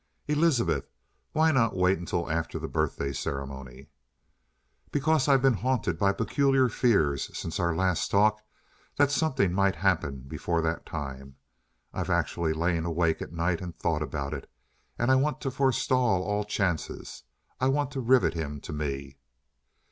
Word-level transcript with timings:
"Elizabeth, 0.27 0.89
why 1.31 1.51
not 1.51 1.75
wait 1.75 1.99
until 1.99 2.27
after 2.27 2.57
the 2.57 2.67
birthday 2.67 3.13
ceremony?" 3.13 3.91
"Because 4.91 5.27
I've 5.27 5.43
been 5.43 5.53
haunted 5.61 5.99
by 5.99 6.11
peculiar 6.11 6.69
fears, 6.69 7.29
since 7.37 7.59
our 7.59 7.75
last 7.75 8.09
talk, 8.09 8.41
that 8.95 9.11
something 9.11 9.53
might 9.53 9.75
happen 9.75 10.21
before 10.21 10.59
that 10.63 10.87
time. 10.87 11.35
I've 11.93 12.09
actually 12.09 12.53
lain 12.53 12.83
awake 12.83 13.21
at 13.21 13.31
night 13.31 13.61
and 13.61 13.75
thought 13.77 14.01
about 14.01 14.33
it! 14.33 14.49
And 14.97 15.11
I 15.11 15.15
want 15.17 15.39
to 15.41 15.51
forestall 15.51 16.23
all 16.23 16.45
chances. 16.45 17.21
I 17.59 17.67
want 17.67 17.91
to 17.91 17.99
rivet 18.01 18.33
him 18.33 18.59
to 18.61 18.73
me!" 18.73 19.17